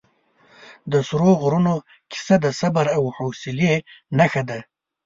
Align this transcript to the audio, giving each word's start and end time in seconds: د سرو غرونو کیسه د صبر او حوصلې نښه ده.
د 0.91 0.93
سرو 1.07 1.31
غرونو 1.41 1.73
کیسه 2.11 2.35
د 2.41 2.45
صبر 2.59 2.85
او 2.97 3.03
حوصلې 3.15 3.73
نښه 4.17 4.43
ده. 4.49 4.59